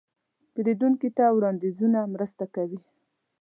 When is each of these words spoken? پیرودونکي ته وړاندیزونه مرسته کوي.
پیرودونکي 0.53 1.09
ته 1.17 1.23
وړاندیزونه 1.35 1.99
مرسته 2.13 2.45
کوي. 2.55 2.79